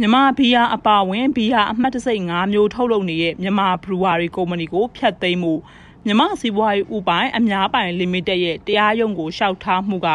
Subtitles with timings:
[0.00, 5.52] မြန်မာဘီယာအပါဝင်ဘီယာအမှတ်တစိတ်5မျိုးထုတ်လုပ်နေတဲ့မြန်မာဘရူဝါရီကုမ္ပဏီကိုဖျက်သိမ်းမှု
[6.04, 10.08] မြန်မာစီးပွားရေးဥပိုင်အများပိုင်လီမိတက်ရဲ့တရားရုံးကိုရှောက်ထားမှုက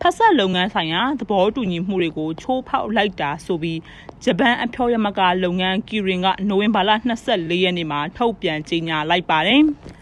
[0.00, 3.80] ဖက်ဆက်လုပ်ငန်းဆိုင်ရာသဘောတူညီမှုတွေကိုချိုးဖောက်လိုက်တာဆိုပြီး
[4.24, 6.90] ဂျပန်အဖျော်ယမကလုပ်ငန်းကီရင်ကနိုဝင်ဘာလ
[7.26, 9.62] 24ရက်နေ့မှာထုတ်ပြန်ကြေညာလိုက်ပါတယ်။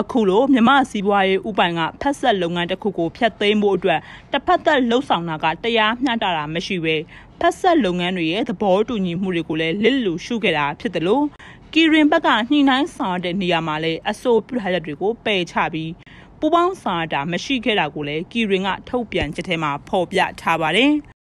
[0.00, 4.00] အခုလိုမြမစီးပွားရေးဥပိုင်ကဖက်ဆက်လုပ်ငန်းတစ်ခုကိုဖျက်သိမ်းဖို့အတွက်
[4.32, 6.96] တစ်ဖက်သက်လှုပ်ဆောင်တာကတရားမျှတတာမရှိပဲ
[7.40, 11.24] ဖက်ဆက်လုပ်ငန်းတွေရဲ့သဘောတူညီမှုတွေကိုလည်းလစ်လူရှုခဲ့တာဖြစ်တယ်လို့
[11.72, 15.90] ကီရင်ဘက်ကညှိနှိုင်းဆောင်တဲ့နေရာမှာလည်းအဆိုပြုထားချက်တွေကိုပယ်ချပြီး
[16.40, 21.15] ပူပေါင်းဆောင်တာမရှိခဲ့တာကိုလည်းကီရင်ကထုတ်ပြန်ချက်ထဲမှာဖော်ပြထားပါတယ်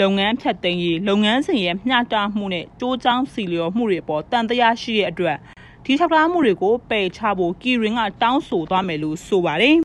[0.00, 5.38] လုပ်ငန်းဖြတ်သိမ်းရေးလုပ်ငန်းစဉ်ရဲ့မျှတမှုနဲ့တိုးချောင်းစီလျော်မှုတွေပေါ်တန်တရားရှိတဲ့အတွက်
[5.84, 9.76] ဒီထောက်ထားမှုတွေကိုပယ်ချဖို့ကီရင်ကတောင်းဆိုသွားမယ်လို့ဆိုပါတယ်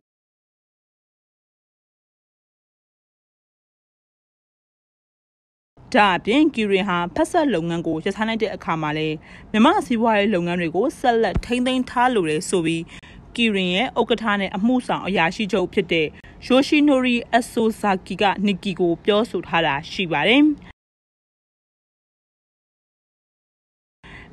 [5.96, 9.08] ဒါအပြင်ကီရင်ဟာဖက်ဆက်လုပ်ငန်းကိုရထားလိုက်တဲ့အခါမှာလဲ
[9.52, 12.84] မြမစီးပွားရေးလုပ်ငန်းတွေကိုဆက်လက်ထိန်းသိမ်းထားလိုတယ်ဆိုပြီး
[13.36, 16.08] ကီရင်ရဲ့ဥက္ကဋ္ဌနဲ့အမှုဆောင်အရာရှိချုပ်ဖြစ်တဲ့
[16.46, 20.44] ယိုရှိနိုရီအဆိုဇာကီကနီကီကိုပြောဆိုထားတာရှိပါတယ်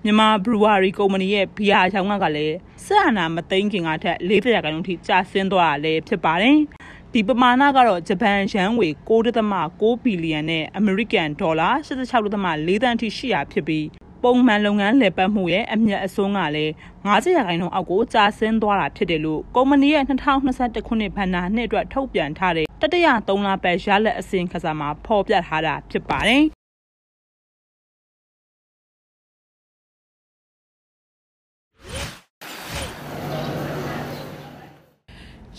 [0.05, 6.59] မြန်မာဘရူဝါရီကုမ္ပဏီရဲ့ဘီယာရောင်းကလည်းဆက်အာနာမသိန်းခင်ကထက်40ရာခိုင်နှုန်းထိကျဆင်းသွားတာလည်းဖြစ်ပါတယ်
[7.13, 11.71] ဒီပမာဏကတော့ဂျပန်ယန်ငွေ6.6ဘီလီယံနဲ့အမေရိကန်ဒေါ်လာ
[12.27, 13.87] 86.4သန်းထိရှိရာဖြစ်ပြီး
[14.25, 16.73] ပုံမှန်လုပ်ငန်းလည်ပတ်မှုရဲ့အမြတ်အစွန်းကလည်း
[17.05, 26.45] 90ရာခိုင်နှုန်းအောက်ကိုကျဆင်းသွားတာဖြစ်တယ်လို့ကုမ္ပဏီရဲ့2021ခုနှစ်ဘဏ္ဍာနှစ်အတွက်ထုတ်ပြန်ထားတဲ့တတိယ3လပတ်ရလက်အစီရင်ခံစာမှာဖော်ပြထားတာဖြစ်ပါတယ်။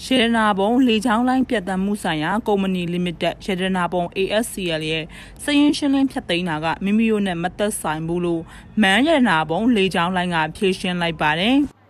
[0.04, 5.04] ရှေဒနာဘုံလေချောင်းလိုင်းပြတ်တမ်းမှုဆိုင်ရာကုမ္ပဏီ limited ရှေဒနာဘုံ ASCL ရဲ့
[5.44, 8.44] စည်ရင်ရှင်းလင်းဖြတ်သိမ်းတာကမိမိတို့နဲ့မသက်ဆိုင်ဘူးလို့
[8.82, 11.56] မန်းရနာဘုံလေချောင်းလိုင်းကဖြေရှင်းလိုက်ပါတယ်။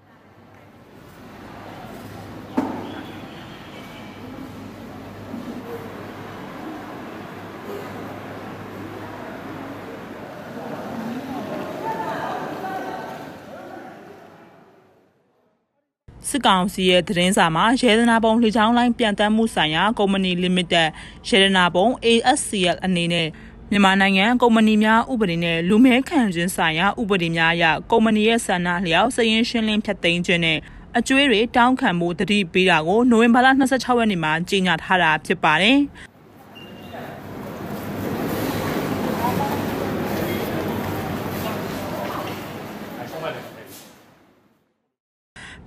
[16.36, 20.88] စစ်ကောင်စီရဲ့သတင်းစာမှာရဲဒနာပုံလှချောင်းလိုင်းပြန်တမ်းမှုဆိုင်ရာကုမ္ပဏီ limited
[21.28, 23.28] ရဲဒနာပုံ ASCL အနေနဲ့
[23.72, 30.58] မြန်မာနိုင်ငံကုမ္ပဏီများဥပဒေနဲ့လူမဲခံခြင်းဆိုင်ရာဥပဒေများအရကုမ္ပဏီရဲ့ဆန္ဒလျောက်စည်ရင်းရှင်းလင်းဖြတ်သိမ်းခြင်းနဲ့
[30.98, 35.80] အကျွေးတွေတောင်းခံမှုတတိပေးတာကိုနိုဝင်ဘာလ26ရက်နေ့မှာကြေညာထားတာဖြစ်ပါတယ်။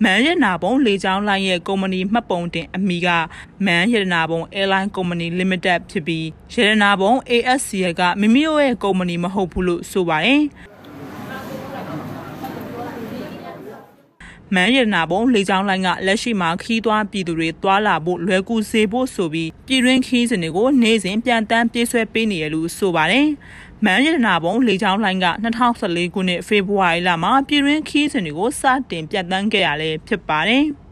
[0.05, 3.09] မန်ရနာဘုံလေကြောင်းလိုင်းရဲ့ကုမ္ပဏီမှတ်ပုံတင်အမီက
[3.67, 10.43] မန်ရနာဘုံ Airline Company Limited ဖြစ်ပြီးရနာဘုံ ASCL ကမိမိတို့ရဲ့ကုမ္ပဏီမဟုတ်ဘူးလို့ဆိုပါတယ်
[14.55, 23.27] မန်ရနာဘုံလေကြောင်းလိုင်းကလက်ရှိမှာခီးသွွားပြည်သူတွေတွာလာဖို့လွယ်ကူစေဖို့ဆိုပြီးပြည်တွင်းခီးစဉ်တွေကိုနေ့စဉ်ပြန်တမ်းပြေးဆွဲပေးနေရလို့ဆိုပါတယ်။
[23.85, 25.27] မန်းရတနာပုံလေချောင်းလိုင်းက
[25.73, 30.65] 2014ခုနှစ်ဖေဖော်ဝါရီလမှာပြည်တွင်းခီးစဉ်တွေကိုစတင်ပြတ်တန်းခဲ့ရလဲဖြစ်ပါတယ်။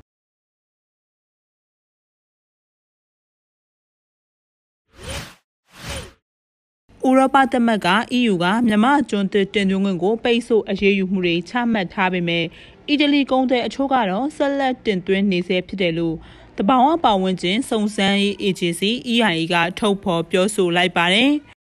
[7.08, 7.88] ဥရောပသမဂ္ဂ
[8.18, 12.44] EU ကမြန်မာကျွန်းသစ်တင်သွင်းခွင့်ကိုပိတ်ဆို့အရေးယူမှုတွေချမှတ်ထားပေမဲ့
[12.90, 16.16] အီတလီကုန်သည်အချို့ကတော့ဆက်လက်တင်သွင်းနေဆဲဖြစ်တယ်လို့
[16.58, 21.30] တဘာဝပါဝင်ခြင်းစုံစမ်းရေး agency EIA ကထုတ်ဖော်ပြောဆိုလိုက်ပါတယ်။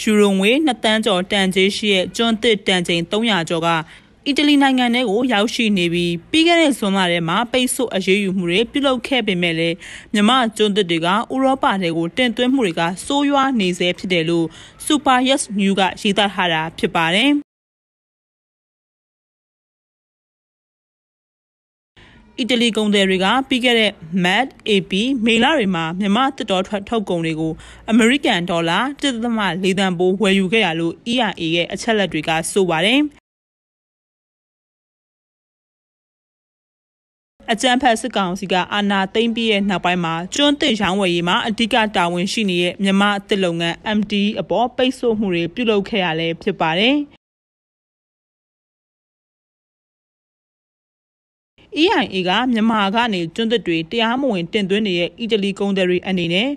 [0.00, 3.68] ယူရိုငွေ2တန်းကျော်တန်ကြေးရှိတဲ့ကျွန်းသစ်တန်ချိန်300ကျော်က
[4.28, 9.76] အီတလီနိုင်ငံထဲကိုရောက်ရှိနေပြီးပြီးခဲ့တဲ့ဇွန်လထဲမှာပိတ်ဆို့အရေးယူမှုတွေပြုလုပ်ခဲ့ပေမဲ့လည်း
[10.12, 11.12] မြန်မာကျွန်းသစ်တွေကဥ
[11.44, 14.46] ရောပထဲကိုတင်သွင်းမှုတွေကစိုးရွားနေဆဲဖြစ်တယ်လို့
[14.86, 17.30] Super Yes News ကရေးသားထားတာဖြစ်ပါတယ်
[22.38, 23.92] အီတလီကုန်သည်တွေကပြီးခဲ့တဲ့
[24.24, 24.92] MAD AP
[25.26, 27.52] မေလတွေမှာမြန်မာတစ်တော်ထွက်ထုတ်ကုန်တွေကို
[27.90, 33.00] အမေရိကန်ဒေါ်လာ1.4သန်းပိုးဝယ်ယူခဲ့ရလို့ EIA ရဲ့အချက်လက်တွေကဆိုပါတယ်
[37.52, 46.96] အကြံဖတ်စစ်ကောင်စီကအာဏာသိမ်းပြီးရဲ့နောက်ပိုင်းမှာကျွန်းသစ်ရောင်းဝယ်ရေးမှာအဓိကတာဝန်ရှိနေတဲ့မြန်မာအသစ်လုပ်ငန်း MD အပေါ်ပိတ်ဆို့မှုတွေပြုလုပ်ခဲ့ရလဲဖြစ်ပါတယ်။
[51.82, 56.48] EIA ကမြန်မာကနေကျွန်းသစ်တွေတရားမဝင်တင်သွင်းနေတဲ့အီတလီကုန်သည်တွေအနေနဲ့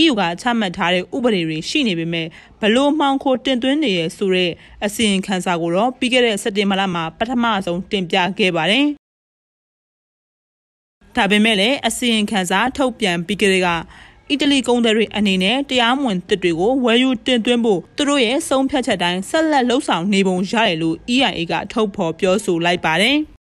[0.00, 2.26] EU ကချမှတ်ထားတဲ့ဥပဒေတွေရှိနေပေမဲ့
[2.60, 4.50] ဘလို့မှောင်ခိုတင်သွင်းနေရဆိုတဲ့
[4.84, 8.86] အစီရင်ခံစာကိုတော့ပြီးခဲ့တဲ့စက်တင်ဘာလမှာပထမဆုံးတင်ပြခဲ့ပါတယ်။
[11.16, 13.68] ဒါပေမဲ့လည်းအစီရင်ခံစာထုတ်ပြန်ပြီးကြတဲ့က
[14.30, 23.18] အီတလီကုန်သည်တွေအနေနဲ့တရားမဝင်တစ်တွေကိုဝယ်ယူတင်သွင်းဖို့သူတို့ရဲ့ဆုံးဖြတ်ချက်တိုင်းဆက်လက်လှုပ်ဆောင်နေပုံရတယ်လို့ EIA ကထုတ်ဖော်ပြောဆိုလိုက်ပါတယ်။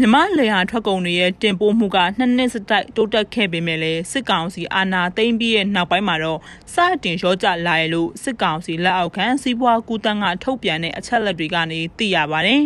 [0.00, 6.40] မြမလေယာထွက်ကုန်တွေရဲ့တင်ပို့မှုကနှစ်နှစ်စတိုက်တိုးတက်ခဲ့ပေမဲ့လည်းစစ်ကောင်စီအာဏာသိမ်းပြီးရဲ့နောက်ပိုင်းမှာတော့
[6.74, 12.60] စတင်ရောကျလာရလို့စစ်ကောင်စီလက်အောက်ခံစီးပွားကူးတန်းကထုတ်ပြန်တဲ့အချက်လက်တွေကနေသိရပါတယ်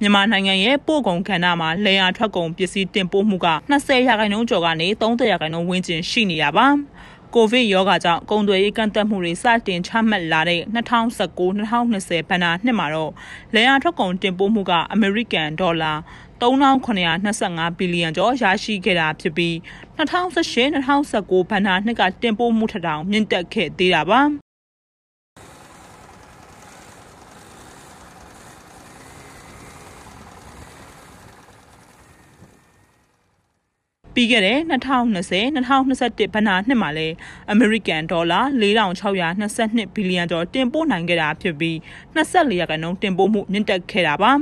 [0.00, 6.66] မြန်မာနိုင်ငံရဲ့ပို့ကုန်ကဏ္ဍမှာလေယာထွက်ကုန်ပစ္စည်းတင်ပို့မှုက20ရာခိုင်နှုန်းကျော်ကနေ30ရာခိုင်နှုန်းဝန်းကျင်ရှိနေတာပါ။
[7.34, 13.12] ကိုဗစ်ရောဂါကြောင့်ကုန်သွယ်ရေးကန့်သတ်မှုတွေစတင်ချမှတ်လာတဲ့2019-2020ဘဏ္ဍာနှစ်မှာတော့
[13.54, 15.92] လယ်ယာထွက်ကုန်တင်ပို့မှုကအမေရိကန်ဒေါ်လာ
[16.40, 19.54] 3925ဘီလီယံကျော်ရရှိခဲ့တာဖြစ်ပြီး
[19.98, 24.43] 2018-2019ဘဏ္ဍာနှစ်ကတင်ပို့မှုထထောင်မြင့်တက်ခဲ့သေးတာပါ
[34.14, 37.14] ပြီးခဲ့တဲ့2020 2021ဘဏ္ဍာနှစ်မှာလည်း
[37.50, 38.40] အမေရိကန်ဒေါ်လာ
[39.12, 41.76] 4622ဘီလီယံကျော်တင်ပို့နိုင်ခဲ့တာဖြစ်ပြီး
[42.14, 44.32] 24ရာခိုင်နှုန်းတင်ပို့မှုမြင့်တက်ခဲ့တာပါ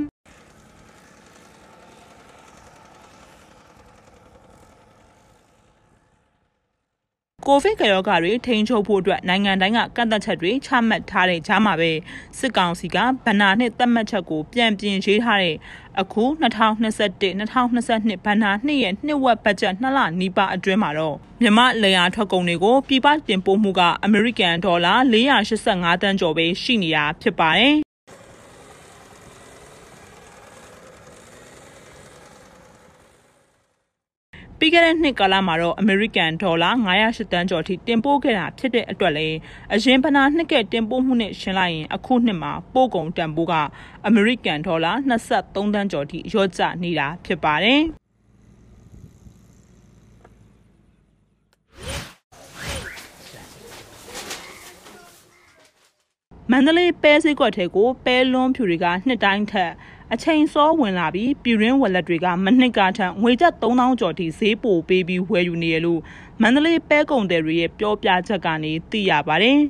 [7.47, 11.91] ကိုဗစ်ကရောဂါတွေထိန်းချုပ်ဖို့အတွက်နိုင်ငံတိုင်းကကန့်သတ်ချက်တွေချမှတ်ထားတဲ့ကြားမှာပဲ
[12.39, 15.56] စစ်ကောင်စီကဗဏ္ဍာနှစ်သတ်မှတ်ချက်ကိုပြန်ပြင်ရေးထားတဲ့
[16.00, 24.95] အခု2021-2022ဘဏ္ဍာနှစ်ရဲ့နှစ်ဝက်ဘတ်ဂျက်နှစ်လနီးပါးအတွင်းမှာတော့မြန်မာလေယာထွက်ကုန်တွေကိုပြည်ပတင်ပို့မှုကအမေရိကန်ဒေါ်လာ
[25.53, 27.92] 485တန်းကျော်ပဲရှိနေတာဖြစ်ပါတယ်
[34.64, 36.70] ပြီးခဲ့တဲ့နှစ်ကာလမှာတော့အမေရိကန်ဒေါ်လာ
[37.03, 39.37] 908တန်းကျော်ထိတင်ပို့ခဲ့တာဖြစ်တဲ့အတွက်လည်း
[39.75, 43.55] အရင်ပနာနှစ်ကတင်ပို့မှုနဲ့ရှင်းလိုက်ရင်အခုနှစ်မှာပို့ကုန်တန်ဖိုးက
[44.06, 47.82] အမေရိကန်ဒေါ်လာ23တန်းကျော်ထိလျော့ကျနေတာဖြစ်ပါတယ်
[56.50, 59.73] မန္တလေးပဲစိတ်ကွက်ထဲကိုပဲလွန်းဖြူတွေကနှစ်တိုင်းထက်
[60.14, 66.00] အချိန်စောဝင်လာပြီးပြည်ရင်းဝက်လက်တွေကမနှစ်ကထက်ငွေကျပ်3000ကျော်ထိဈေးပိုပေးပြီးဝယ်ယူနေရလို့
[66.43, 69.61] မန္တလေးပဲကုန်တယ်တွေရဲ့ပြောပြချက်ကနေသိရပါတယ်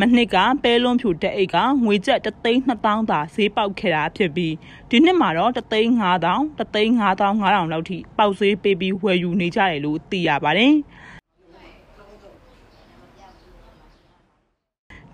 [0.00, 2.20] မနှစ်ကပဲလွန်ဖြူတက်အိတ်ကငွေကျပ်
[2.64, 4.54] 3,200သာဈေးပေါက်ခဲ့တာဖြစ်ပြီး
[4.90, 10.74] ဒီနှစ်မှာတော့3,500 3,500လောက်ထိပေါက်ဈေးပေးပြီးဝယ်ယူနေကြတယ်လို့သိရပါတယ်။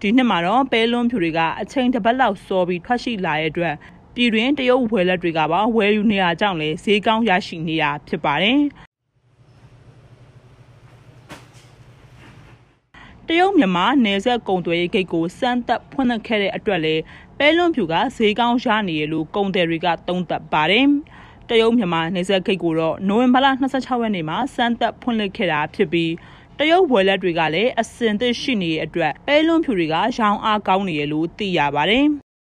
[0.04, 3.74] ဒီနှစ်မှာတော့ပဲလွန်းဖြူတွေကအချိန်တစ်ပတ်လောက်စောပြီးထွက်ရှိလာတဲ့အတွက်
[4.14, 8.60] ပြည်တွင်တရုတ်ဝယ်လက်တွေကပါဝယ်ယူနေရကြောင်းလဲဈေးကောင်းရရှိနေတာဖြစ်ပါတယ်
[13.26, 17.02] တရုတ်မြန်မာနယ်စပ်ကုန်သွယ်ရေးဂိတ်ကိုစမ်းသပ်ဖွင့်လှစ်ခဲ့တဲ့အတွက်လည်း
[17.38, 20.86] ပဲလွန်ဖြူကဈေးကောင်းရနေရလို့ကုန်သည်တွေကသုံးသပ်ပါတယ်။
[21.48, 26.10] တရုတ်မြန်မာနယ်စပ်ဂိတ်ကိုတော့နိုဝင်ဘာလ26ရက်နေ့မှာစမ်းသပ်ဖွင့်လှစ်ခဲ့တာဖြစ်ပြီး
[26.58, 32.06] တရုတ်ဝယ်လက်တွေကလည်းအစင်သစ်ရှိနေတဲ့အတွက်ပဲလွန်ဖြူတွေကရောင်းအားကောင်းနေရလို့သိရပါတယ်။